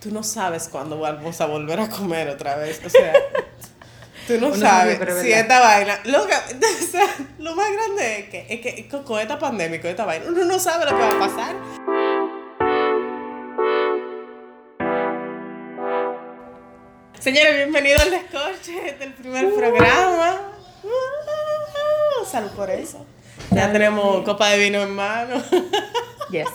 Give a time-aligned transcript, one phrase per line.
[0.00, 2.80] tú no sabes cuándo vamos a volver a comer otra vez.
[2.84, 3.12] O sea,
[4.26, 5.98] tú no sabes si esta vaina.
[6.04, 6.34] Lo, que,
[6.84, 7.06] o sea,
[7.38, 10.58] lo más grande es que, es que con esta pandemia, con esta vaina, uno no
[10.58, 11.56] sabe lo que va a pasar.
[17.18, 20.52] Señores, bienvenidos al descorche del primer programa.
[20.84, 23.04] Uh, salud por eso.
[23.50, 25.42] Ya tenemos copa de vino en mano.
[26.30, 26.46] Yes.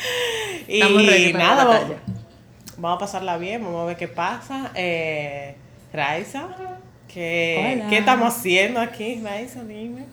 [0.68, 2.00] y nada,
[2.80, 4.70] vamos, a pasarla bien, vamos a ver qué pasa.
[4.74, 5.54] Eh,
[5.92, 6.48] Raiza,
[7.08, 9.64] ¿qué, ¿qué estamos haciendo aquí, Raiza?
[9.64, 10.04] Dime.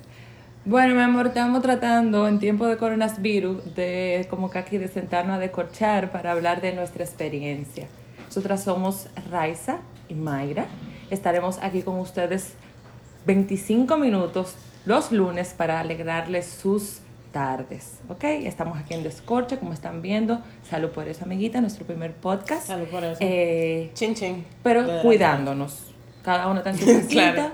[0.66, 5.38] Bueno, mi amor, estamos tratando en tiempo de coronavirus de como que aquí de sentarnos
[5.38, 7.88] a decorchar para hablar de nuestra experiencia.
[8.26, 9.78] Nosotras somos Raiza
[10.10, 10.66] y Mayra.
[11.10, 12.56] Estaremos aquí con ustedes
[13.26, 14.56] 25 minutos
[14.86, 17.00] los lunes para alegrarles sus
[17.32, 18.24] tardes, ¿ok?
[18.24, 20.42] Estamos aquí en Descorche, como están viendo.
[20.70, 22.68] Salud por eso, amiguita, nuestro primer podcast.
[22.68, 23.18] Salud por eso.
[23.20, 24.46] Eh, chin, chin.
[24.64, 25.92] Pero cuidándonos.
[26.24, 27.54] Cada uno está en su casita,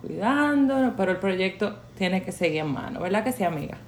[0.00, 3.78] cuidándonos, pero el proyecto tiene que seguir en mano, ¿verdad que sí, amiga?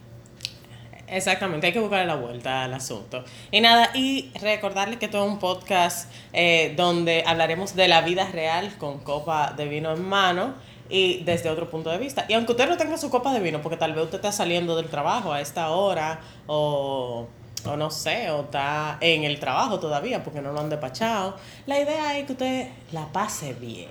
[1.08, 3.24] Exactamente, hay que buscarle la vuelta al asunto.
[3.50, 8.28] Y nada, y recordarles que todo es un podcast eh, donde hablaremos de la vida
[8.32, 10.54] real con copa de vino en mano
[10.88, 12.24] y desde otro punto de vista.
[12.28, 14.76] Y aunque usted no tenga su copa de vino, porque tal vez usted está saliendo
[14.76, 17.26] del trabajo a esta hora o,
[17.64, 21.80] o no sé, o está en el trabajo todavía porque no lo han despachado, la
[21.80, 23.90] idea es que usted la pase bien.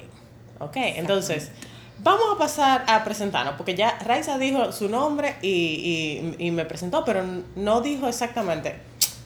[0.60, 0.78] ¿Ok?
[0.78, 1.52] Entonces,
[2.00, 6.66] vamos a pasar a presentarnos, porque ya Raiza dijo su nombre y, y, y me
[6.66, 7.24] presentó, pero
[7.56, 8.76] no dijo exactamente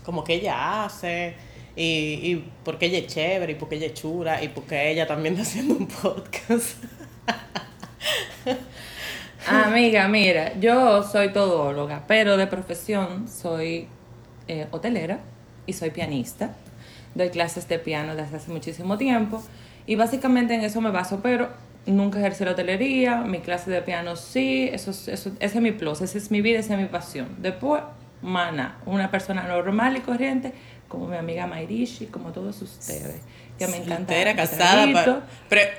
[0.09, 1.35] como que ella hace.
[1.75, 5.35] Y, y porque ella es chévere, y porque ella es chula, y porque ella también
[5.35, 6.83] está haciendo un podcast.
[9.50, 13.88] Amiga, mira, yo soy todóloga, pero de profesión soy
[14.47, 15.22] eh, hotelera
[15.66, 16.53] y soy pianista.
[17.16, 19.42] Doy clases de piano desde hace muchísimo tiempo
[19.88, 21.50] y básicamente en eso me baso, pero
[21.88, 26.02] nunca ejercí la hotelería, mi clase de piano sí, eso, eso, ese es mi plus,
[26.02, 27.30] esa es mi vida, esa es mi pasión.
[27.39, 27.82] Después,
[28.21, 30.54] mana, una persona normal y corriente
[30.88, 33.21] como mi amiga Mairishi, como todos ustedes
[33.59, 33.97] que me encanta.
[33.97, 35.27] Soltera, casada.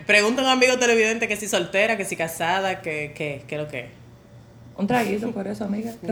[0.06, 3.66] pregunta a un amigo televidente que si soltera, que si casada, que, que, que lo
[3.66, 3.88] que.
[4.76, 5.92] Un traguito por eso, amiga.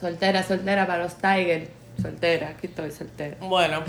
[0.00, 1.68] soltera, soltera para los Tigers.
[2.00, 3.36] Soltera, aquí estoy soltera.
[3.40, 3.82] Bueno,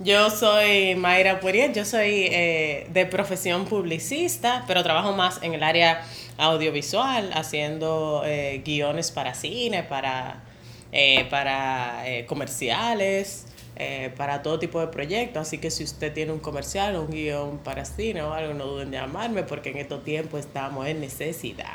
[0.00, 5.62] yo soy Mayra Puriel, yo soy eh, de profesión publicista, pero trabajo más en el
[5.62, 6.02] área
[6.36, 10.43] audiovisual, haciendo eh, guiones para cine, para
[10.96, 15.48] eh, para eh, comerciales, eh, para todo tipo de proyectos.
[15.48, 18.94] Así que si usted tiene un comercial, un guion para cine o algo, no duden
[18.94, 21.72] en llamarme porque en estos tiempos estamos en necesidad.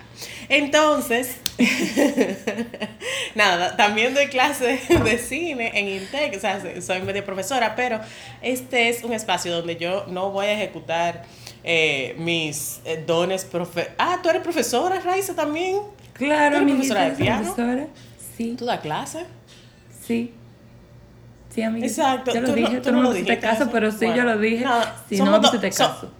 [0.48, 1.36] Entonces,
[3.36, 8.00] nada, también doy clases de cine en Intec, o sea, soy media profesora, pero
[8.42, 11.26] este es un espacio donde yo no voy a ejecutar
[12.16, 15.82] mis dones profe Ah, tú eres profesora, Raiza, también.
[16.14, 17.54] Claro, mi profesora de piano.
[17.54, 17.88] Profesora.
[18.58, 19.26] ¿Tú das clase?
[20.02, 20.34] Sí.
[21.54, 21.88] Sí, amiga.
[21.88, 22.34] Exacto.
[22.34, 24.66] Yo lo dije, tú, no, me hiciste caso, pero sí, yo lo dije.
[25.10, 26.12] si no me hiciste caso.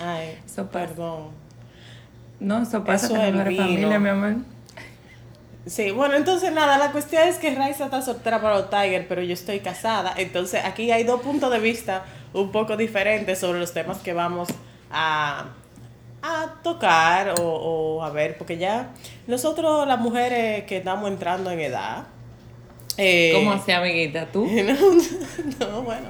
[0.00, 0.38] Ay,
[0.72, 1.30] perdón.
[2.40, 4.36] No, eso pasa eso con la familia, mi amor.
[5.66, 9.22] Sí, bueno, entonces nada, la cuestión es que Raiza está soltera para los Tiger, pero
[9.22, 10.14] yo estoy casada.
[10.16, 14.48] Entonces aquí hay dos puntos de vista un poco diferentes sobre los temas que vamos
[14.90, 15.48] a,
[16.22, 18.94] a tocar o, o, a ver, porque ya
[19.26, 22.06] nosotros las mujeres que estamos entrando en edad...
[23.00, 24.26] Eh, ¿Cómo así, amiguita?
[24.26, 24.44] ¿Tú?
[25.60, 26.08] No, bueno.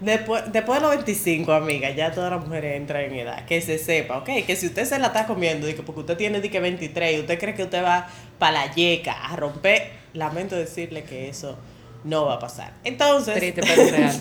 [0.00, 3.46] Después, después de los 25, amiga, ya todas las mujeres entran en edad.
[3.46, 4.28] Que se sepa, ¿ok?
[4.46, 7.54] Que si usted se la está comiendo, porque usted tiene que 23 y usted cree
[7.54, 8.08] que usted va
[8.38, 11.56] para la yeca a romper, lamento decirle que eso
[12.04, 12.74] no va a pasar.
[12.84, 13.36] Entonces...
[13.36, 14.20] Triste, pero real.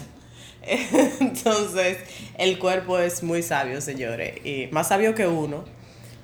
[1.19, 1.97] Entonces,
[2.37, 5.63] el cuerpo es muy sabio, señores, y más sabio que uno,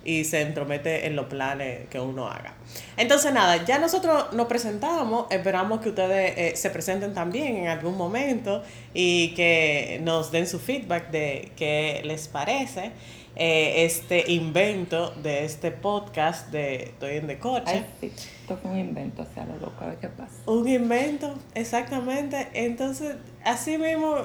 [0.04, 2.56] y se entromete en los planes que uno haga.
[2.98, 7.98] Entonces, nada, ya nosotros nos presentamos, esperamos que ustedes eh, se presenten también en algún
[7.98, 8.64] momento
[8.94, 12.92] y que nos den su feedback de qué les parece.
[13.36, 17.86] Eh, este invento de este podcast de Estoy en de coche.
[18.02, 20.34] sí, esto fue un invento, o sea, lo loco, a ver qué pasa.
[20.48, 22.50] Un invento, exactamente.
[22.54, 23.16] Entonces,
[23.46, 24.18] así mismo,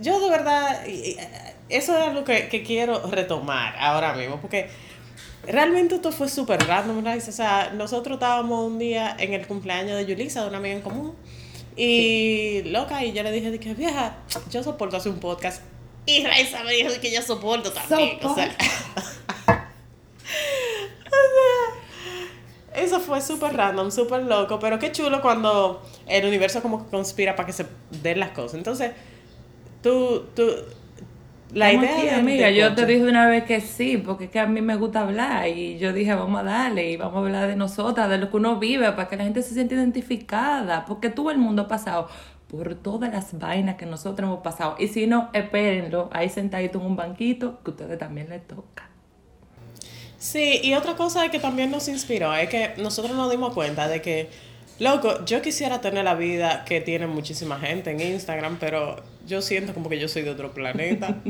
[0.00, 4.68] yo de verdad, eso es algo que, que quiero retomar ahora mismo, porque
[5.46, 7.16] realmente esto fue súper random, ¿verdad?
[7.16, 10.82] O sea, nosotros estábamos un día en el cumpleaños de Yulisa, de una amiga en
[10.82, 11.14] común,
[11.76, 14.16] y loca, y yo le dije, que vieja,
[14.50, 15.62] yo soporto hacer un podcast
[16.06, 18.18] y Raiza me dijo que yo soporto también.
[18.22, 18.56] O sea, eso
[22.96, 27.34] eso fue súper random, súper loco, pero qué chulo cuando el universo como que conspira
[27.34, 28.54] para que se den las cosas.
[28.54, 28.92] Entonces,
[29.86, 30.42] tú, tú,
[31.54, 34.30] la Estamos idea aquí, de- amiga, yo te dije una vez que sí, porque es
[34.30, 37.18] que a mí me gusta hablar y yo dije, vamos a darle y vamos a
[37.20, 40.84] hablar de nosotras, de lo que uno vive, para que la gente se sienta identificada,
[40.84, 42.08] porque todo el mundo ha pasado
[42.48, 44.74] por todas las vainas que nosotros hemos pasado.
[44.78, 48.88] Y si no, espérenlo, ahí sentadito en un banquito, que a ustedes también les toca.
[50.18, 54.02] Sí, y otra cosa que también nos inspiró es que nosotros nos dimos cuenta de
[54.02, 54.30] que,
[54.80, 59.74] loco, yo quisiera tener la vida que tiene muchísima gente en Instagram, pero yo siento
[59.74, 61.16] como que yo soy de otro planeta.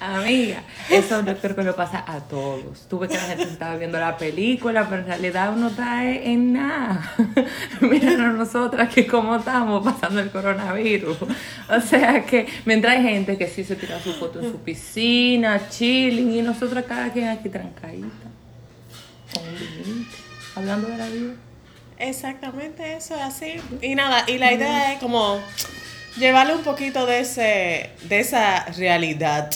[0.00, 2.86] Amiga, eso yo creo que lo pasa a todos.
[2.88, 6.52] Tú ves que la gente estaba viendo la película, pero en realidad uno está en
[6.52, 7.12] nada.
[7.80, 11.18] Míranos nosotras que como estamos pasando el coronavirus.
[11.68, 15.68] O sea que mientras hay gente que sí se tira su foto en su piscina,
[15.68, 18.06] chilling, y nosotras cada quien aquí trancadita,
[19.34, 19.42] con
[19.92, 20.06] un
[20.54, 21.34] hablando de la vida.
[21.98, 23.54] Exactamente, eso es así.
[23.82, 25.40] Y nada, y la idea es como
[26.16, 29.50] llevarle un poquito de ese, de esa realidad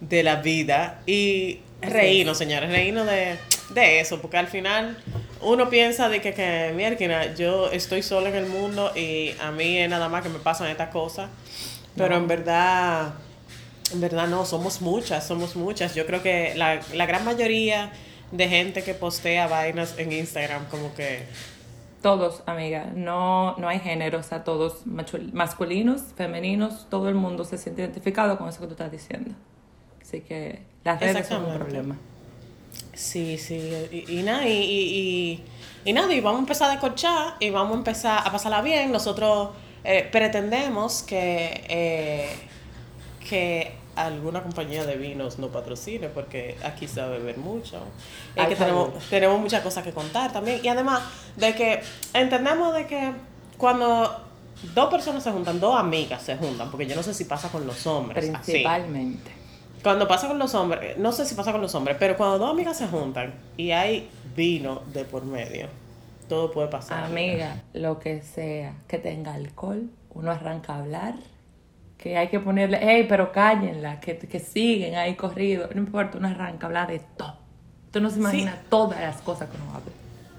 [0.00, 3.36] de la vida y reírnos, señores, reírnos de,
[3.70, 4.96] de eso, porque al final
[5.42, 9.78] uno piensa de que, que mierda, yo estoy sola en el mundo y a mí
[9.78, 11.28] es nada más que me pasan estas cosas,
[11.96, 13.14] pero en verdad,
[13.92, 15.94] en verdad no, somos muchas, somos muchas.
[15.94, 17.92] Yo creo que la, la gran mayoría
[18.32, 21.26] de gente que postea vainas en Instagram como que
[22.02, 24.82] Todos, amiga, no, no hay género, o sea, todos
[25.32, 29.30] masculinos, femeninos, todo el mundo se siente identificado con eso que tú estás diciendo.
[30.02, 31.96] Así que las redes son un problema.
[32.92, 35.44] Sí, sí, y, y nada, y, y, y-
[35.86, 38.92] y nada, y vamos a empezar a descorchar y vamos a empezar a pasarla bien.
[38.92, 39.50] Nosotros
[39.84, 42.28] eh, pretendemos que, eh,
[43.28, 47.78] que alguna compañía de vinos nos patrocine, porque aquí se va a beber mucho.
[48.36, 50.60] Y Ay, que tenemos, tenemos muchas cosas que contar también.
[50.62, 51.02] Y además
[51.36, 51.82] de que
[52.12, 53.12] entendemos de que
[53.56, 54.24] cuando
[54.74, 57.66] dos personas se juntan, dos amigas se juntan, porque yo no sé si pasa con
[57.66, 58.30] los hombres.
[58.34, 58.52] así.
[58.52, 59.30] Principalmente.
[59.82, 62.50] Cuando pasa con los hombres, no sé si pasa con los hombres, pero cuando dos
[62.50, 65.68] amigas se juntan y hay vino de por medio,
[66.28, 67.04] todo puede pasar.
[67.04, 71.14] Amiga, lo que sea que tenga alcohol, uno arranca a hablar,
[71.98, 76.28] que hay que ponerle, hey, pero cállenla, que, que siguen ahí corrido, no importa, uno
[76.28, 77.38] arranca a hablar de todo.
[77.90, 79.92] Tú no se imagina todas las cosas que uno habla.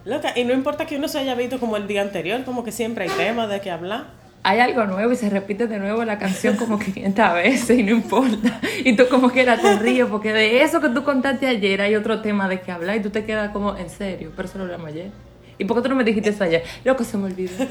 [0.04, 2.72] Loca, y no importa que uno se haya visto como el día anterior, como que
[2.72, 4.06] siempre hay temas de qué hablar.
[4.44, 7.92] hay algo nuevo y se repite de nuevo la canción como 500 veces y no
[7.92, 8.60] importa.
[8.84, 12.22] Y tú como quiera te ríes porque de eso que tú contaste ayer hay otro
[12.22, 14.90] tema de que hablar y tú te quedas como, en serio, pero eso lo hablamos
[14.90, 15.10] ayer.
[15.57, 16.63] ¿Y por qué tú no me dijiste eso ayer?
[16.84, 17.54] Loco, se me olvidó.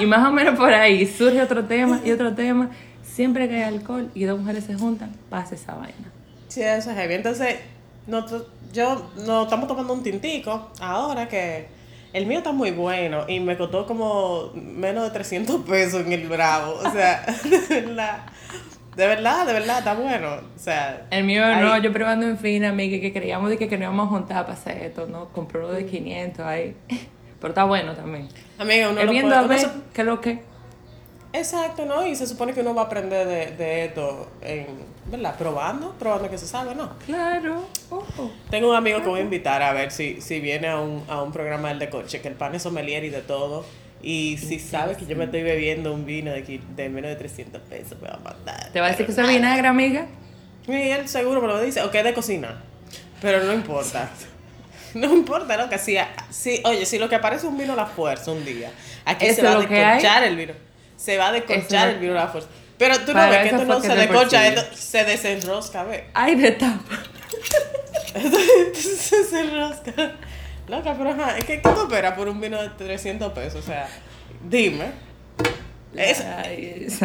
[0.00, 2.70] Y más o menos por ahí surge otro tema y otro tema.
[3.02, 6.12] Siempre que hay alcohol y dos mujeres se juntan, pasa esa vaina.
[6.48, 7.14] Sí, eso es heavy.
[7.14, 7.56] Entonces,
[8.06, 11.66] nosotros- yo nos estamos tomando un tintico ahora que
[12.12, 16.28] el mío está muy bueno y me costó como menos de 300 pesos en el
[16.28, 16.74] Bravo.
[16.84, 17.24] O sea,
[17.70, 18.20] de verdad,
[18.96, 20.28] de verdad, de verdad, está bueno.
[20.54, 23.76] O sea, El mío no, yo probando en fin, amiga, que creíamos de que, que
[23.76, 25.28] nos íbamos a juntar para hacer esto, ¿no?
[25.30, 26.76] Compró uno de 500 ahí.
[27.40, 28.28] Pero está bueno también.
[28.58, 30.42] Amiga, uno Es no viendo puede- a uno ver se- qué es lo que...
[31.32, 32.06] Exacto, ¿no?
[32.06, 34.66] Y se supone que uno va a aprender de, de esto, en,
[35.10, 35.36] ¿verdad?
[35.36, 36.90] Probando, probando que se sabe, ¿no?
[37.04, 37.66] Claro.
[37.90, 38.32] ojo.
[38.50, 41.22] Tengo un amigo que voy a invitar a ver si, si viene a un, a
[41.22, 43.64] un programa del de coche, que el pan es sommelier y de todo.
[44.02, 47.16] Y si sabe que yo me estoy bebiendo un vino de, qui- de menos de
[47.16, 48.70] 300 pesos, me va a matar.
[48.72, 50.06] ¿Te va a decir que soy vinagre, amiga?
[50.66, 52.62] Y él seguro me lo dice, o que es de cocina.
[53.20, 54.08] Pero no importa.
[54.94, 55.68] No importa, ¿no?
[55.68, 55.96] Que si,
[56.30, 58.70] si, oye, si lo que aparece es un vino a la fuerza un día,
[59.04, 60.54] aquí se va a lo descorchar el vino.
[60.96, 62.48] Se va a es- el vino a la fuerza.
[62.78, 64.60] Pero tú no ves que esto no se de descorcha, bolsillo.
[64.60, 66.02] esto se desenrosca, ¿ves?
[66.14, 67.02] Ay, de tapa.
[68.74, 69.92] se desenrosca.
[70.68, 73.64] Loca, pero ajá, es que ¿qué tú esperas por un vino de 300 pesos?
[73.64, 73.88] O sea,
[74.48, 74.86] dime.
[75.96, 76.22] Es-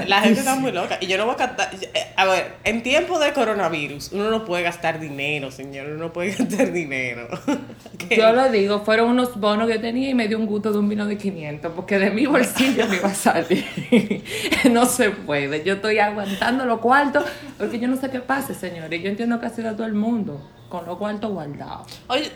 [0.07, 0.97] la gente está muy loca.
[1.01, 1.71] Y yo no voy a gastar.
[1.93, 5.87] eh, A ver, en tiempo de coronavirus, uno no puede gastar dinero, señor.
[5.87, 7.27] Uno no puede gastar dinero.
[7.97, 8.17] ¿Qué?
[8.17, 10.89] Yo lo digo, fueron unos bonos que tenía y me dio un gusto de un
[10.89, 13.65] vino de 500, porque de mi bolsillo me iba a salir.
[14.71, 15.63] no se puede.
[15.63, 17.23] Yo estoy aguantando los cuartos,
[17.57, 19.01] porque yo no sé qué pase, señores.
[19.01, 21.87] Yo entiendo que así da todo el mundo, con los cuartos guardados.
[22.07, 22.29] Oye,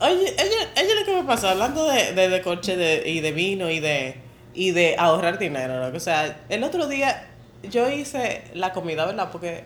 [0.00, 3.32] oye, ella, ella lo que me pasó, hablando de, de, de coche de- y de
[3.32, 4.16] vino y de,
[4.54, 5.96] y de ahorrar dinero, ¿no?
[5.96, 7.28] O sea, el otro día
[7.62, 9.30] yo hice la comida, ¿verdad?
[9.30, 9.64] Porque,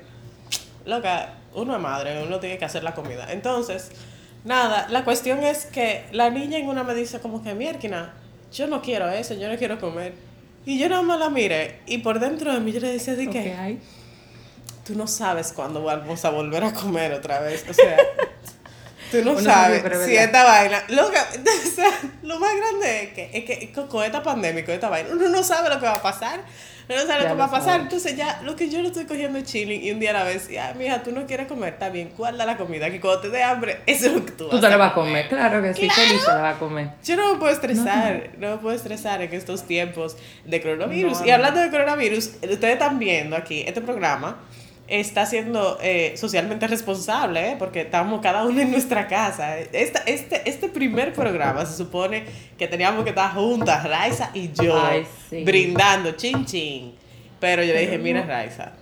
[0.84, 3.32] loca, uno es madre, uno tiene que hacer la comida.
[3.32, 3.90] Entonces,
[4.44, 8.14] nada, la cuestión es que la niña en una me dice como que, mierquina,
[8.52, 10.14] yo no quiero eso, yo no quiero comer.
[10.64, 13.26] Y yo nada más la miré y por dentro de mí yo le decía de
[13.26, 13.80] que ¿Qué hay?
[14.84, 17.64] tú no sabes cuándo vamos a volver a comer otra vez.
[17.68, 17.96] O sea,
[19.10, 20.82] Tú no sabes si esta vaina.
[20.88, 21.26] Loca,
[21.66, 21.90] o sea,
[22.22, 25.42] lo más grande es que, es que con, esta pandemia, con esta vaina, uno no
[25.42, 26.40] sabe lo que va a pasar.
[26.88, 27.68] Uno no sabe Ya lo que lo va a pasar.
[27.72, 27.82] sabe.
[27.82, 30.24] Entonces, ya lo que yo lo estoy cogiendo es chilling y un día a la
[30.24, 30.48] vez.
[30.48, 32.90] Ya, mija, tú no quieres comer, está bien, guarda la comida.
[32.90, 34.94] Que cuando te dé hambre, eso es lo que tú, Tú te lo vas a
[34.94, 35.94] comer, claro que sí, Claro.
[36.02, 36.88] feliz te la vas a comer.
[37.04, 41.20] Yo no me puedo estresar, no, me puedo estresar en estos tiempos de coronavirus.
[41.20, 41.34] No, y no.
[41.34, 44.38] hablando de coronavirus, ustedes están viendo aquí, este programa
[44.88, 47.56] está siendo eh, socialmente responsable, ¿eh?
[47.58, 49.58] porque estamos cada uno en nuestra casa.
[49.58, 52.24] Esta, este, este primer programa se supone
[52.56, 55.42] que teníamos que estar juntas, Raiza y yo, Ay, sí.
[55.44, 56.94] brindando, chin chin.
[57.40, 58.72] Pero yo le dije, mira Raiza,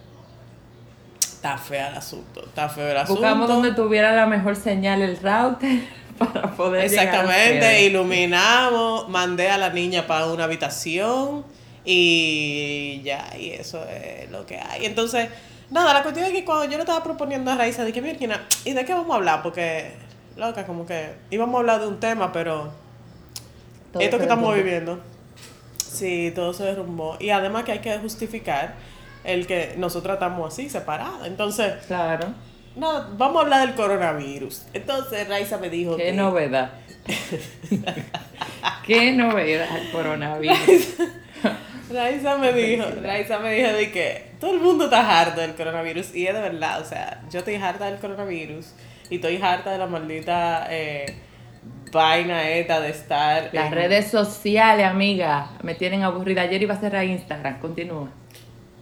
[1.18, 3.20] está feo el asunto, está feo el asunto.
[3.20, 5.80] Buscamos donde tuviera la mejor señal el router
[6.18, 11.44] para poder Exactamente, iluminamos, mandé a la niña para una habitación
[11.84, 14.86] y ya, y eso es lo que hay.
[14.86, 15.28] Entonces,
[15.74, 18.72] nada, la cuestión es que cuando yo le estaba proponiendo a Raiza, dije, mira, ¿y
[18.72, 19.42] de qué vamos a hablar?
[19.42, 19.90] Porque,
[20.36, 22.72] loca, como que íbamos a hablar de un tema, pero
[23.92, 25.00] Todo esto que estamos viviendo,
[25.76, 27.16] sí, todo se derrumbó.
[27.18, 28.76] Y además que hay que justificar
[29.24, 31.26] el que nosotros estamos así, separadas.
[31.26, 32.28] Entonces, Claro,
[32.76, 34.66] no, vamos a hablar del coronavirus.
[34.72, 36.12] Entonces, Raiza me dijo qué que...
[36.12, 36.70] novedad.
[38.86, 40.98] qué novedad el coronavirus.
[41.92, 46.14] Raiza me dijo, Raiza me dijo de que todo el mundo está harto del coronavirus
[46.14, 48.74] y es de verdad, o sea, yo estoy harta del coronavirus
[49.08, 51.16] y estoy harta de la maldita eh,
[51.90, 56.42] vaina esta de estar Las en- redes sociales, amiga, me tienen aburrida.
[56.42, 58.08] Ayer iba a cerrar Instagram, continúa.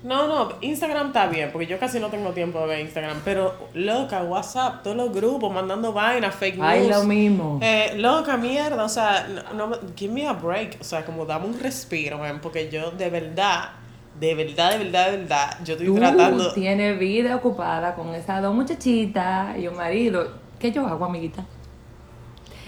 [0.03, 3.69] No, no, Instagram está bien, porque yo casi no tengo tiempo de ver Instagram, pero
[3.75, 6.67] loca, WhatsApp, todos los grupos mandando vainas, fake news.
[6.69, 7.61] Ay, lo mismo.
[7.63, 11.47] Eh, loca, mierda, o sea, no, no, give me a break, o sea, como dame
[11.47, 13.71] un respiro, man, porque yo de verdad,
[14.23, 16.53] de verdad, de verdad, de verdad, yo estoy Tú tratando...
[16.53, 20.31] tienes vida ocupada con esas dos muchachitas y un marido.
[20.61, 21.45] ¿Qué yo hago, amiguita?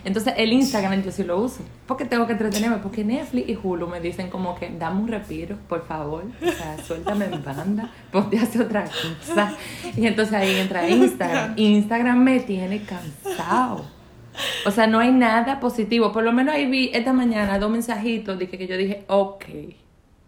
[0.05, 1.63] Entonces, el Instagram yo sí lo uso.
[1.87, 2.79] Porque tengo que entretenerme.
[2.79, 6.25] Porque Netflix y Hulu me dicen como que dame un respiro, por favor.
[6.43, 7.89] O sea, suéltame en banda.
[8.11, 9.57] Ponte a hacer otra cosa.
[9.97, 11.55] Y entonces ahí entra Instagram.
[11.57, 13.85] Instagram me tiene cansado.
[14.67, 16.11] O sea, no hay nada positivo.
[16.11, 19.45] Por lo menos ahí vi esta mañana dos mensajitos de que, que yo dije, ok.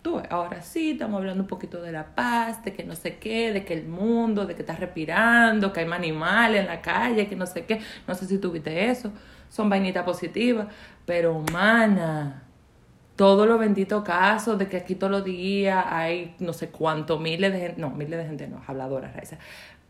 [0.06, 3.52] Tú, ahora sí, estamos hablando un poquito de la paz, de que no sé qué,
[3.52, 7.26] de que el mundo, de que estás respirando, que hay más animales en la calle,
[7.26, 7.80] que no sé qué.
[8.06, 9.10] No sé si tuviste eso.
[9.50, 10.68] Son vainitas positivas.
[11.06, 12.44] Pero, humana,
[13.16, 17.52] todos los benditos casos de que aquí todos los días hay no sé cuántos miles
[17.52, 19.38] de gente, no, miles de gente no, habladoras, Raiza.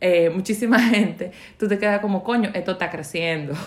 [0.00, 3.52] Eh, muchísima gente, tú te quedas como, coño, esto está creciendo.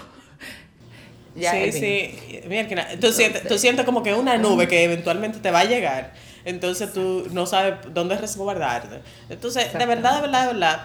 [1.36, 2.42] Ya, sí, sí.
[2.50, 2.68] Mira,
[3.00, 6.12] tú sientes, tú sientes como que una nube que eventualmente te va a llegar.
[6.46, 9.02] Entonces tú no sabes dónde resguardarte.
[9.30, 10.82] Entonces, de verdad, de verdad, de verdad.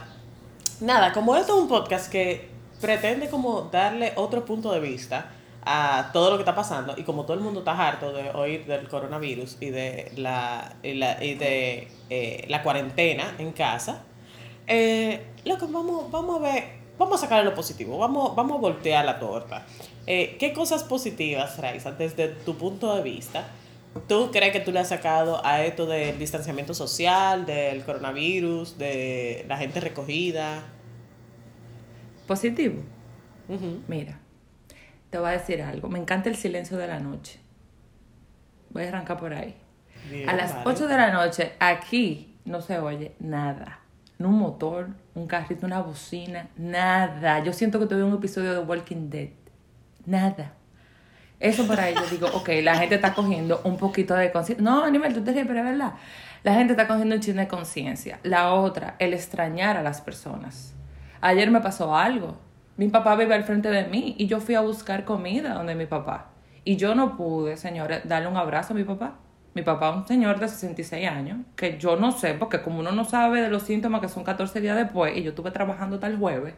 [0.80, 2.48] Nada, como esto es un podcast que
[2.80, 5.30] pretende como darle otro punto de vista
[5.64, 8.66] a todo lo que está pasando y como todo el mundo está harto de oír
[8.66, 14.02] del coronavirus y de la, y la, y de, eh, la cuarentena en casa,
[14.66, 16.64] eh, loco, vamos, vamos a ver,
[16.98, 19.64] vamos a sacar lo positivo, vamos, vamos a voltear la torta.
[20.06, 23.46] Eh, ¿Qué cosas positivas, Raiza, desde tu punto de vista,
[24.08, 29.44] tú crees que tú le has sacado a esto del distanciamiento social, del coronavirus, de
[29.48, 30.62] la gente recogida?
[32.26, 32.82] Positivo.
[33.88, 34.18] Mira,
[35.10, 35.88] te voy a decir algo.
[35.88, 37.38] Me encanta el silencio de la noche.
[38.70, 39.54] Voy a arrancar por ahí.
[40.10, 40.70] Bien, A las vale.
[40.70, 43.80] 8 de la noche, aquí no se oye nada.
[44.18, 47.42] No un motor, un carrito, una bocina, nada.
[47.42, 49.30] Yo siento que tuve un episodio de Walking Dead.
[50.06, 50.54] Nada.
[51.44, 54.64] Eso ahí yo digo, ok, la gente está cogiendo un poquito de conciencia.
[54.64, 55.92] No, Aníbal, tú te ríes, pero es verdad.
[56.42, 58.18] La gente está cogiendo un chin de conciencia.
[58.22, 60.74] La otra, el extrañar a las personas.
[61.20, 62.38] Ayer me pasó algo.
[62.78, 65.84] Mi papá vive al frente de mí y yo fui a buscar comida donde mi
[65.84, 66.30] papá.
[66.64, 69.18] Y yo no pude, señores, darle un abrazo a mi papá.
[69.52, 72.92] Mi papá es un señor de 66 años, que yo no sé, porque como uno
[72.92, 76.16] no sabe de los síntomas que son 14 días después y yo estuve trabajando el
[76.16, 76.54] jueves,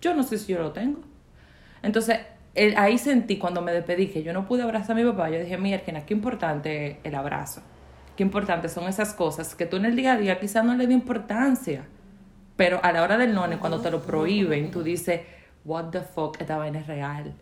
[0.00, 1.00] yo no sé si yo lo tengo.
[1.82, 2.20] Entonces,
[2.54, 5.30] el- ahí sentí cuando me despedí que yo no pude abrazar a mi papá.
[5.30, 7.62] Yo dije, mira, qué importante el abrazo.
[8.16, 10.84] Qué importante son esas cosas que tú en el día a día quizás no le
[10.84, 11.84] das importancia.
[12.56, 15.22] Pero a la hora del none, cuando te lo prohíben, tú dices,
[15.64, 17.32] what the fuck, esta vaina es real.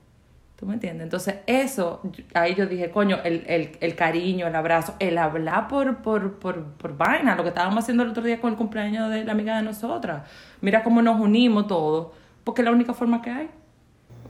[0.54, 1.04] ¿Tú me entiendes?
[1.04, 2.02] Entonces, eso,
[2.34, 6.64] ahí yo dije, coño, el, el, el cariño, el abrazo, el hablar por, por, por,
[6.72, 9.56] por vaina, lo que estábamos haciendo el otro día con el cumpleaños de la amiga
[9.56, 10.28] de nosotras.
[10.60, 12.08] Mira cómo nos unimos todos,
[12.44, 13.50] porque es la única forma que hay.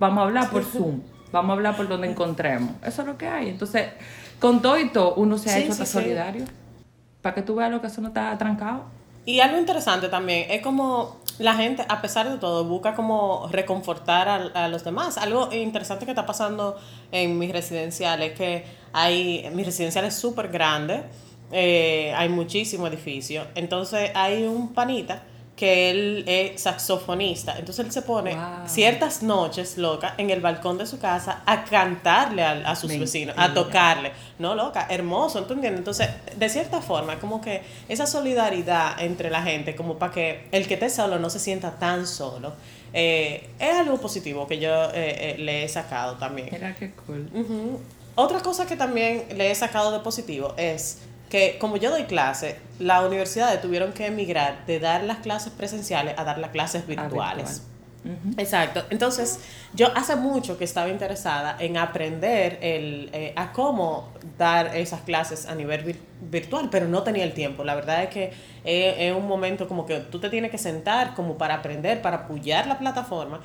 [0.00, 1.00] Vamos a hablar por Zoom,
[1.32, 2.70] vamos a hablar por donde encontremos.
[2.84, 3.48] Eso es lo que hay.
[3.48, 3.88] Entonces,
[4.38, 5.92] con todo y todo, uno se ha Sí, hecho sí, hasta sí.
[5.92, 6.44] solidario.
[7.22, 8.84] Para que tú veas lo que eso no está trancado.
[9.24, 14.28] Y algo interesante también es como la gente, a pesar de todo, busca como reconfortar
[14.28, 15.18] a, a, los demás.
[15.18, 16.76] Algo interesante que está pasando
[17.12, 21.02] en mi residencial es que hay, mi residencial es súper grande,
[21.52, 25.22] eh, hay muchísimo edificio, entonces hay un panita
[25.58, 27.58] que él es saxofonista.
[27.58, 28.36] Entonces él se pone
[28.66, 33.52] ciertas noches, loca, en el balcón de su casa a cantarle a, sus vecinos, a
[33.52, 34.12] tocarle.
[34.38, 35.80] No, loca, hermoso, ¿tú entiendes?
[35.80, 40.68] Entonces, de cierta forma, como que esa solidaridad entre la gente, como para que el
[40.68, 42.52] que esté solo no se sienta tan solo,
[42.92, 46.50] eh, es algo positivo que yo eh, eh, le he sacado también.
[46.52, 47.28] Mira qué cool.
[48.14, 50.98] Otra cosa que también le he sacado de positivo es
[51.28, 56.14] que como yo doy clases, las universidades tuvieron que emigrar de dar las clases presenciales
[56.16, 57.62] a dar las clases virtuales.
[58.38, 58.84] Exacto.
[58.90, 59.40] Entonces,
[59.74, 64.08] yo hace mucho que estaba interesada en aprender el, eh, a cómo
[64.38, 67.64] dar esas clases a nivel virtual, pero no tenía el tiempo.
[67.64, 68.32] La verdad es que
[68.64, 72.66] es un momento como que tú te tienes que sentar como para aprender, para apoyar
[72.66, 73.40] la plataforma.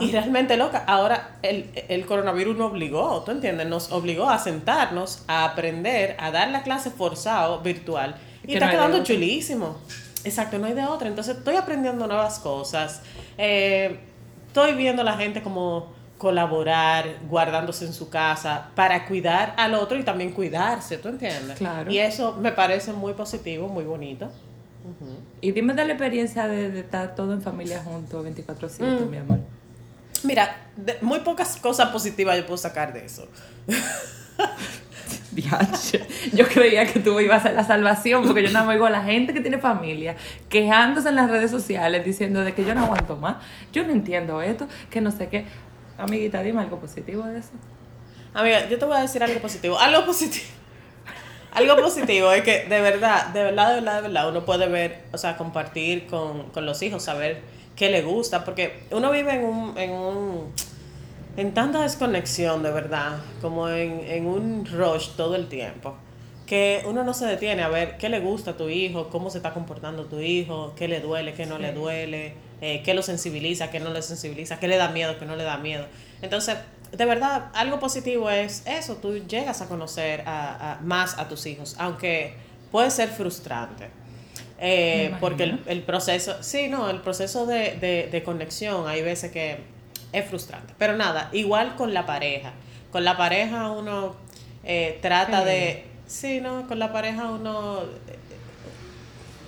[0.00, 3.66] Y realmente loca, ahora el, el, coronavirus nos obligó, ¿tú entiendes?
[3.66, 8.16] Nos obligó a sentarnos, a aprender, a dar la clase forzado virtual.
[8.46, 9.78] Y está quedando chulísimo.
[10.24, 11.08] Exacto, no hay de otra.
[11.08, 13.02] Entonces estoy aprendiendo nuevas cosas.
[13.38, 13.98] Eh,
[14.46, 19.98] estoy viendo a la gente como colaborar, guardándose en su casa para cuidar al otro
[19.98, 21.58] y también cuidarse, ¿tú entiendes?
[21.58, 21.90] Claro.
[21.90, 24.30] Y eso me parece muy positivo, muy bonito.
[25.40, 29.40] Y dime de la experiencia de, estar todo en familia juntos 24/7, mi amor.
[30.24, 30.56] Mira,
[31.02, 33.28] muy pocas cosas positivas yo puedo sacar de eso.
[36.32, 39.02] yo creía que tú ibas a ser la salvación porque yo no oigo a la
[39.02, 40.16] gente que tiene familia
[40.48, 43.36] quejándose en las redes sociales diciendo de que yo no aguanto más.
[43.72, 45.44] Yo no entiendo esto, que no sé qué.
[45.98, 47.50] Amiguita, dime algo positivo de eso.
[48.32, 49.78] Amiga, yo te voy a decir algo positivo.
[49.78, 50.46] Algo positivo.
[51.52, 55.04] Algo positivo es que de verdad, de verdad, de verdad, de verdad, uno puede ver,
[55.12, 57.42] o sea, compartir con, con los hijos, saber
[57.76, 60.52] qué le gusta, porque uno vive en un, en un
[61.36, 65.96] en tanta desconexión de verdad, como en, en un rush todo el tiempo,
[66.46, 69.38] que uno no se detiene a ver qué le gusta a tu hijo, cómo se
[69.38, 73.70] está comportando tu hijo, qué le duele, qué no le duele, eh, qué lo sensibiliza,
[73.70, 75.86] qué no le sensibiliza, qué le da miedo, qué no le da miedo.
[76.22, 76.56] Entonces,
[76.92, 81.74] de verdad, algo positivo es eso, tú llegas a conocer a, más a tus hijos,
[81.78, 82.34] aunque
[82.70, 83.88] puede ser frustrante.
[84.66, 89.30] Eh, porque el, el, proceso, sí, no, el proceso de, de, de, conexión, hay veces
[89.30, 89.58] que
[90.10, 90.72] es frustrante.
[90.78, 92.54] Pero nada, igual con la pareja.
[92.90, 94.16] Con la pareja uno
[94.64, 97.80] eh, trata de, sí, no, con la pareja uno,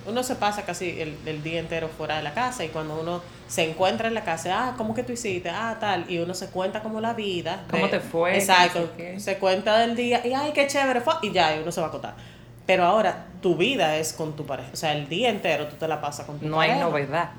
[0.05, 3.23] uno se pasa casi el, el, día entero fuera de la casa y cuando uno
[3.47, 5.49] se encuentra en la casa, ah, ¿cómo que tú hiciste?
[5.49, 7.65] Ah, tal, y uno se cuenta como la vida.
[7.71, 8.37] ¿Cómo te fue?
[8.37, 11.81] Exacto, se cuenta del día y, ay, qué chévere fue, y ya, y uno se
[11.81, 12.36] va a acotar.
[12.67, 14.69] Pero ahora tu vida es con tu pareja.
[14.73, 16.75] O sea, el día entero tú te la pasas con tu no pareja.
[16.75, 17.29] No hay novedad.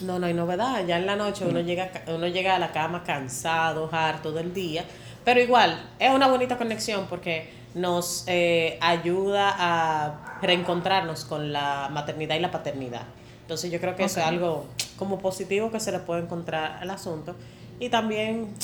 [0.00, 0.86] No, no hay novedad.
[0.86, 4.84] Ya en la noche uno, llega, uno llega a la cama cansado, harto del día.
[5.24, 12.36] Pero igual, es una bonita conexión porque nos eh, ayuda a reencontrarnos con la maternidad
[12.36, 13.02] y la paternidad.
[13.42, 16.90] Entonces yo creo que eso es algo como positivo que se le puede encontrar al
[16.90, 17.34] asunto.
[17.80, 18.54] Y también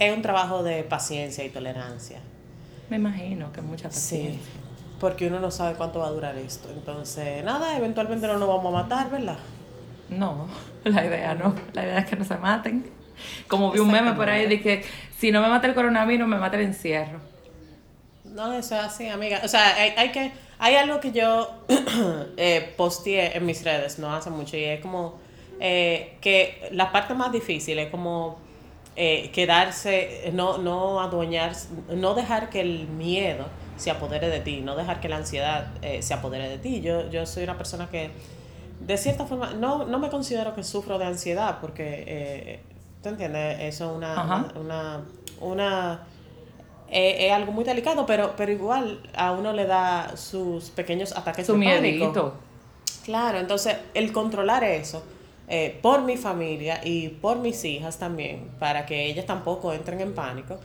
[0.00, 2.18] es un trabajo de paciencia y tolerancia.
[2.88, 4.32] Me imagino que mucha paciencia.
[4.32, 4.69] Sí
[5.00, 6.68] porque uno no sabe cuánto va a durar esto.
[6.70, 9.38] Entonces, nada, eventualmente no nos vamos a matar, ¿verdad?
[10.08, 10.46] No,
[10.84, 11.54] la idea no.
[11.72, 12.88] La idea es que no se maten.
[13.48, 14.84] Como vi un meme por ahí de que
[15.18, 17.18] si no me mata el coronavirus, me mata el encierro.
[18.24, 19.40] No, eso es así, amiga.
[19.44, 20.32] O sea, hay, hay que
[20.62, 21.50] hay algo que yo
[22.36, 25.18] eh, posteé en mis redes no hace mucho y es como
[25.58, 28.38] eh, que la parte más difícil es como
[28.94, 33.46] eh, quedarse, no, no adueñarse, no dejar que el miedo
[33.80, 36.82] se apodere de ti, no dejar que la ansiedad eh, se apodere de ti.
[36.82, 38.10] Yo, yo soy una persona que,
[38.80, 42.60] de cierta forma, no, no me considero que sufro de ansiedad, porque, eh,
[43.02, 43.58] ¿tú entiendes?
[43.60, 45.00] Eso es una, una,
[45.40, 46.00] una,
[46.90, 51.46] eh, es algo muy delicado, pero, pero igual a uno le da sus pequeños ataques
[51.46, 52.34] Su de pánico.
[53.04, 55.02] Claro, entonces el controlar eso
[55.48, 60.14] eh, por mi familia y por mis hijas también, para que ellas tampoco entren en
[60.14, 60.58] pánico,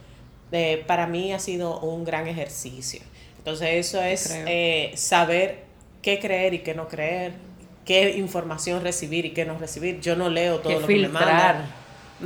[0.51, 3.01] eh, para mí ha sido un gran ejercicio.
[3.37, 5.65] Entonces eso es eh, saber
[6.01, 7.33] qué creer y qué no creer,
[7.83, 9.99] qué información recibir y qué no recibir.
[10.01, 11.65] Yo no leo todo lo que me mandan.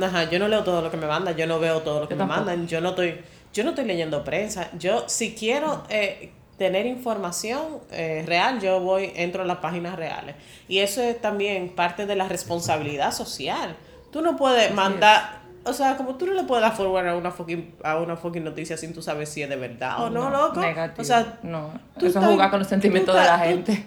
[0.00, 2.14] Ajá, yo no leo todo lo que me mandan, yo no veo todo lo que
[2.14, 3.20] me mandan, yo no estoy,
[3.52, 4.70] yo no estoy leyendo prensa.
[4.78, 10.36] Yo si quiero eh, tener información real, yo voy, entro a las páginas reales.
[10.68, 13.76] Y eso es también parte de la responsabilidad social.
[14.10, 17.30] Tú no puedes mandar, o sea, como tú no le puedes dar forward a una
[17.30, 20.60] fucking, a una fucking noticia sin tú saber si es de verdad o no, loco.
[20.60, 21.02] Negativo.
[21.02, 21.70] O sea, no.
[21.96, 23.86] Eso es jugar con los sentimientos de la gente.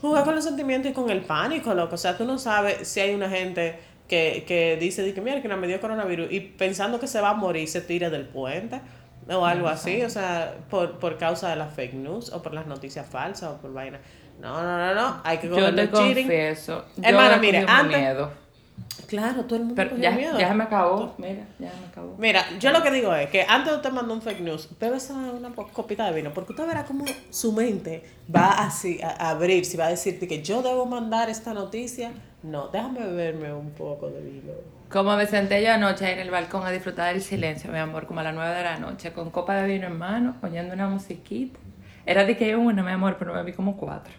[0.00, 1.94] jugar con los sentimientos y con el pánico, loco.
[1.94, 5.48] O sea, tú no sabes si hay una gente que, que dice, que mira, que
[5.48, 8.80] no me dio coronavirus y pensando que se va a morir se tire del puente
[9.30, 12.66] o algo así, o sea, por, por causa de las fake news o por las
[12.66, 14.00] noticias falsas o por vaina.
[14.40, 16.14] No, no, no, no, hay que coger Yo te cheating.
[16.26, 16.84] confieso.
[17.02, 18.30] Hermana, mire, antes- miedo.
[19.06, 20.38] Claro, todo el mundo Pero ya, miedo.
[20.38, 21.14] ya se me acabó.
[21.16, 22.14] Mira, ya se me acabó.
[22.18, 25.12] Mira, yo lo que digo es que antes de usted mandar un fake news, bébese
[25.14, 28.02] una copita de vino, porque usted verá cómo su mente
[28.34, 32.12] va así a, a abrirse y va a decirte que yo debo mandar esta noticia.
[32.42, 34.52] No, déjame beberme un poco de vino.
[34.90, 38.06] Como me senté yo anoche ahí en el balcón a disfrutar del silencio, mi amor,
[38.06, 40.88] como a las 9 de la noche, con copa de vino en mano, oyendo una
[40.88, 41.58] musiquita.
[42.06, 44.12] Era de que una, mi amor, pero me vi como cuatro.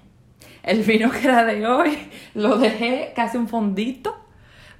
[0.61, 1.97] El vino que era de hoy,
[2.35, 4.15] lo dejé casi un fondito,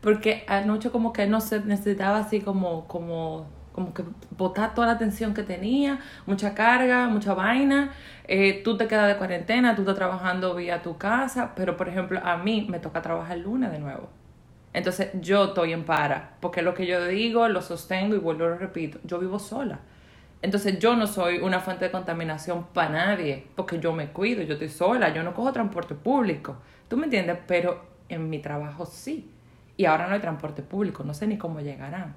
[0.02, 4.04] porque anoche como que no se necesitaba así como, como, como que
[4.38, 7.92] botar toda la tensión que tenía, mucha carga, mucha vaina.
[8.28, 12.20] Eh, tú te quedas de cuarentena, tú estás trabajando vía tu casa, pero por ejemplo
[12.24, 14.10] a mí me toca trabajar el lunes de nuevo.
[14.74, 18.58] Entonces yo estoy en para, porque lo que yo digo lo sostengo y vuelvo lo
[18.58, 19.80] repito, yo vivo sola.
[20.42, 24.54] Entonces yo no soy una fuente de contaminación para nadie, porque yo me cuido, yo
[24.54, 26.58] estoy sola, yo no cojo transporte público.
[26.88, 27.38] ¿Tú me entiendes?
[27.46, 29.30] Pero en mi trabajo sí.
[29.80, 32.13] Y ahora no hay transporte público, no sé ni cómo llegarán.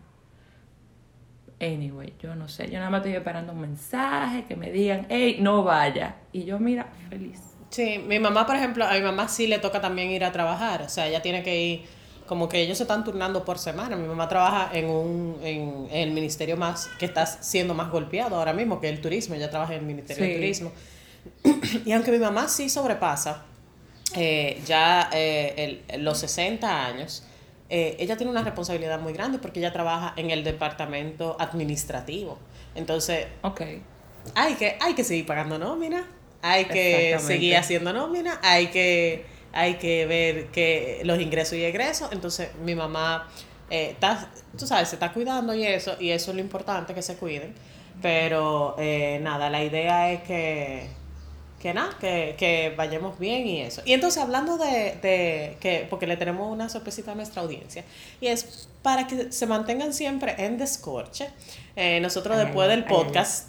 [1.60, 5.36] Anyway, yo no sé, yo nada más estoy esperando un mensaje que me digan, hey,
[5.38, 6.16] no vaya.
[6.32, 7.40] Y yo, mira, feliz.
[7.70, 10.82] Sí, mi mamá, por ejemplo, a mi mamá sí le toca también ir a trabajar.
[10.82, 11.84] O sea, ella tiene que ir,
[12.26, 13.94] como que ellos se están turnando por semana.
[13.94, 18.34] Mi mamá trabaja en un en, en el ministerio más que está siendo más golpeado
[18.34, 19.36] ahora mismo, que el turismo.
[19.36, 20.72] Ella trabaja en el ministerio de turismo.
[21.86, 23.44] y aunque mi mamá sí sobrepasa
[24.16, 27.24] eh, ya eh, el- los 60 años,
[27.74, 32.38] eh, ella tiene una responsabilidad muy grande porque ella trabaja en el departamento administrativo.
[32.74, 33.62] Entonces, Ok.
[34.34, 36.06] hay que, hay que seguir pagando nómina,
[36.42, 42.12] hay que seguir haciendo nómina, hay que, hay que ver que los ingresos y egresos.
[42.12, 43.30] Entonces, mi mamá,
[43.70, 47.00] eh, está, tú sabes, se está cuidando y eso, y eso es lo importante, que
[47.00, 47.54] se cuiden.
[48.02, 50.88] Pero eh, nada, la idea es que,
[51.62, 53.80] que nada, que, que vayamos bien y eso.
[53.84, 57.84] Y entonces, hablando de, de que, porque le tenemos una sorpresita a nuestra audiencia,
[58.20, 61.30] y es para que se mantengan siempre en descorche.
[61.76, 62.94] eh, nosotros Ay, después ay, del ay.
[62.94, 63.48] podcast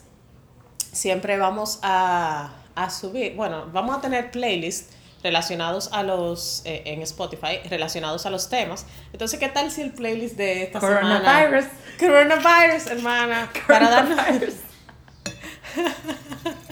[0.92, 7.02] siempre vamos a, a subir, bueno, vamos a tener playlists relacionados a los, eh, en
[7.02, 8.86] Spotify, relacionados a los temas.
[9.12, 11.20] Entonces, ¿qué tal si el playlist de esta semana...
[11.22, 11.66] Coronavirus.
[12.00, 13.50] Coronavirus, hermana.
[13.68, 14.54] Para darnos, Coronavirus.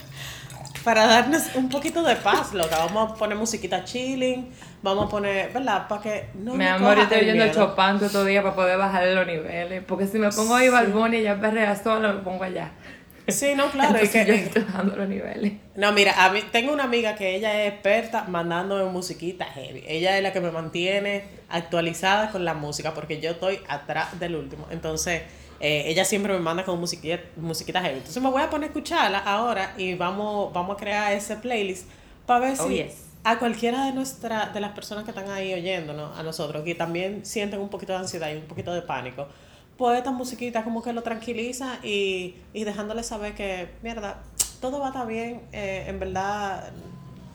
[0.84, 2.78] para darnos un poquito de paz, loca.
[2.78, 5.88] Vamos a poner musiquita chilling, vamos a poner, ¿verdad?
[5.88, 7.76] Para que no nos amor, yo estoy el oyendo miedo.
[7.76, 9.84] Chopin todo el día para poder bajarle los niveles.
[9.88, 12.72] Porque si me pongo ahí Balboni y ya perrea solo, me pongo allá.
[13.28, 13.96] Sí, no, claro.
[13.96, 15.54] es Entonces que, yo estoy bajando los niveles.
[15.76, 19.84] No, mira, a mí tengo una amiga que ella es experta mandándome musiquita heavy.
[19.88, 24.36] Ella es la que me mantiene actualizada con la música porque yo estoy atrás del
[24.36, 24.68] último.
[24.72, 25.22] Entonces,
[25.62, 27.98] eh, ella siempre me manda con musiquita, musiquita heavy.
[27.98, 31.88] Entonces me voy a poner a escucharla ahora y vamos, vamos a crear ese playlist
[32.26, 33.06] para ver Oh, si yes.
[33.24, 37.26] a cualquiera de nuestra, de las personas que están ahí oyéndonos, a nosotros, que también
[37.26, 39.28] sienten un poquito de ansiedad y un poquito de pánico,
[39.78, 44.22] pues esta musiquita como que lo tranquiliza y, y dejándole saber que, mierda,
[44.60, 46.72] todo va a estar bien, eh, en verdad,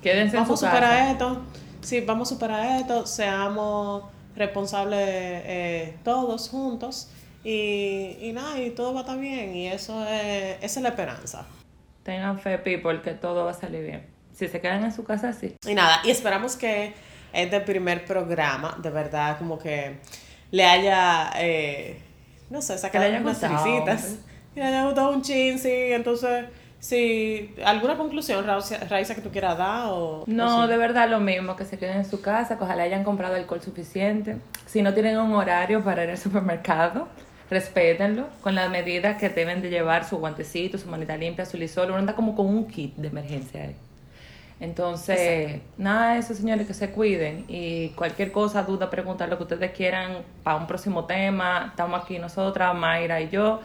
[0.02, 1.10] Quédense vamos a superar casa.
[1.12, 1.40] esto,
[1.80, 4.04] sí, vamos a superar esto, seamos
[4.36, 7.08] responsables eh, todos juntos
[7.48, 10.88] y, y nada, y todo va a estar bien y eso es, esa es la
[10.88, 11.46] esperanza.
[12.02, 14.04] Tengan fe, people, que todo va a salir bien.
[14.34, 15.54] Si se quedan en su casa, sí.
[15.64, 16.92] Y nada, y esperamos que
[17.32, 19.98] este primer programa, de verdad, como que
[20.50, 22.02] le haya, eh,
[22.50, 23.38] no sé, sacado Que le haya unas.
[24.52, 25.70] Que le haya gustado un chin, sí.
[25.70, 26.46] Entonces,
[26.80, 30.24] si alguna conclusión, Raiza, Raiza, que tú quieras dar o...
[30.26, 30.68] No, o sí?
[30.68, 33.62] de verdad lo mismo, que se queden en su casa, que ojalá hayan comprado alcohol
[33.62, 34.36] suficiente.
[34.66, 37.06] Si no tienen un horario para ir al supermercado,
[37.50, 41.88] respétenlo con las medidas que deben de llevar, su guantecito, su manita limpia, su lisol.
[41.88, 43.76] Uno anda como con un kit de emergencia ahí.
[44.58, 47.44] Entonces, nada de eso, señores, que se cuiden.
[47.48, 51.66] Y cualquier cosa, duda, pregunta, lo que ustedes quieran para un próximo tema.
[51.70, 53.60] Estamos aquí nosotras, Mayra y yo,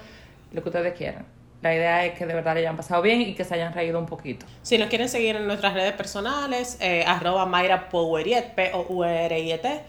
[0.51, 1.25] lo que ustedes quieran.
[1.61, 3.99] La idea es que de verdad le hayan pasado bien y que se hayan reído
[3.99, 4.45] un poquito.
[4.63, 9.81] Si nos quieren seguir en nuestras redes personales, eh, arroba Mayra Poweriet, P-O-U-R-I-E-T.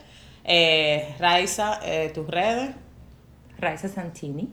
[0.44, 2.70] Eh, Raiza, eh, tus redes,
[3.62, 4.48] Raiza Santini.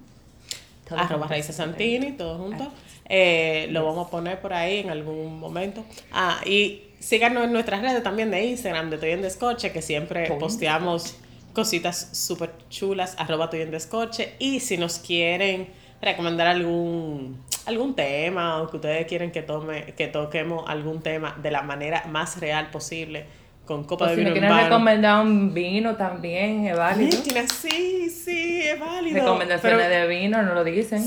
[0.88, 1.28] Todo arroba junto.
[1.30, 2.72] Raiza Santini, todo junto.
[3.06, 5.84] Eh, lo vamos a poner por ahí en algún momento.
[6.12, 10.30] Ah, y síganos en nuestras redes también de Instagram, de Toy en Descoche, que siempre
[10.40, 11.16] posteamos
[11.54, 14.36] cositas súper chulas, arroba Toy en Descoche.
[14.38, 15.68] Y si nos quieren
[16.02, 21.52] recomendar algún algún tema o que ustedes quieren que tome que toquemos algún tema de
[21.52, 23.26] la manera más real posible
[23.70, 24.68] con copa O de si vino me en quieren mano.
[24.68, 27.22] recomendar un vino también, es válido.
[27.62, 29.20] Sí, sí, es válido.
[29.20, 31.04] Recomendaciones Pero, de vino, no lo dicen.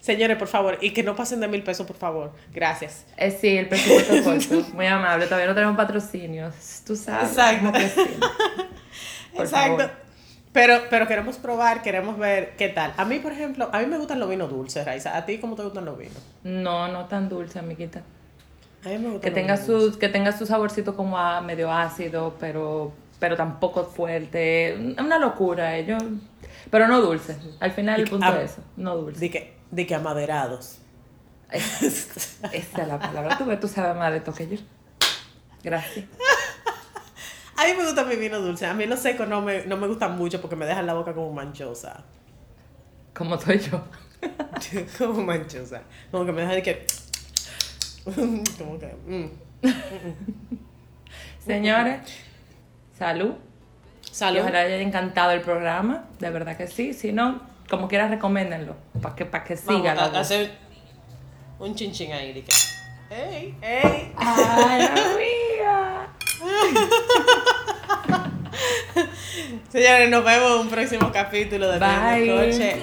[0.00, 2.32] Señores, por favor, y que no pasen de mil pesos, por favor.
[2.54, 3.04] Gracias.
[3.18, 4.66] Eh, sí, el presupuesto es corto.
[4.74, 5.26] Muy amable.
[5.26, 6.54] Todavía no tenemos patrocinios.
[6.86, 7.28] Tú sabes.
[7.28, 7.70] Exacto.
[7.72, 8.00] que sí.
[9.36, 9.76] Por Exacto.
[9.76, 9.90] favor.
[10.54, 12.94] Pero, pero queremos probar, queremos ver qué tal.
[12.96, 15.16] A mí, por ejemplo, a mí me gustan los vinos dulces, Raiza.
[15.18, 16.16] ¿A ti cómo te gustan los vinos?
[16.44, 18.02] No, no tan dulce, amiguita.
[18.84, 22.36] A mí me gustan Que tenga su, que tenga su saborcito como a medio ácido,
[22.40, 24.94] pero, pero tampoco fuerte.
[24.98, 26.02] Una locura, ellos.
[26.70, 27.36] Pero no dulce.
[27.60, 28.62] Al final el punto es eso.
[28.76, 29.20] No dulce.
[29.20, 30.78] De que, de que amaderados.
[31.50, 31.86] Esa
[32.52, 33.36] esa es la palabra.
[33.36, 34.56] Tú, ves, tú sabes más de esto que yo.
[35.62, 36.06] Gracias.
[37.56, 38.66] A mí me gusta mi vino dulce.
[38.66, 41.12] A mí los secos no me, no me gustan mucho porque me dejan la boca
[41.12, 42.04] como manchosa.
[43.14, 43.84] Como soy yo.
[44.98, 45.82] como manchosa.
[46.10, 46.86] Como que me deja de que...
[48.58, 48.94] como que...
[49.06, 49.30] mm.
[51.44, 52.00] Señores,
[52.98, 53.32] salud.
[54.10, 54.40] Y Salud.
[54.40, 56.04] ojalá les haya encantado el programa.
[56.18, 56.92] De verdad que sí.
[56.94, 58.74] Si no, como quieras, recomiéndenlo.
[59.00, 60.16] Para que, pa' que Vamos siga la a, voz.
[60.18, 60.50] hacer
[61.58, 62.32] un chinchín ahí.
[62.32, 62.52] De que...
[63.10, 63.54] ¡Ey!
[63.62, 64.12] ¡Ey!
[64.16, 66.08] ¡Ay, amiga!
[69.70, 72.28] Señores, nos vemos en un próximo capítulo de Bye.
[72.28, 72.50] Bye.
[72.50, 72.76] Coche.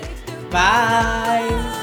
[0.52, 1.77] Bye.